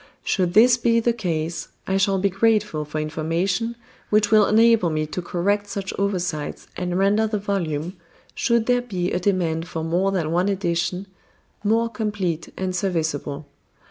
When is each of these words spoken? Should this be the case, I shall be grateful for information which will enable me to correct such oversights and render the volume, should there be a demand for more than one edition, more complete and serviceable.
Should 0.23 0.55
this 0.55 0.77
be 0.77 0.99
the 0.99 1.13
case, 1.13 1.67
I 1.85 1.97
shall 1.97 2.17
be 2.17 2.31
grateful 2.31 2.85
for 2.85 2.99
information 2.99 3.75
which 4.09 4.31
will 4.31 4.47
enable 4.47 4.89
me 4.89 5.05
to 5.05 5.21
correct 5.21 5.67
such 5.67 5.93
oversights 5.99 6.65
and 6.75 6.97
render 6.97 7.27
the 7.27 7.37
volume, 7.37 7.97
should 8.33 8.65
there 8.65 8.81
be 8.81 9.11
a 9.11 9.19
demand 9.19 9.67
for 9.67 9.83
more 9.83 10.11
than 10.11 10.31
one 10.31 10.49
edition, 10.49 11.05
more 11.63 11.87
complete 11.87 12.49
and 12.57 12.75
serviceable. 12.75 13.45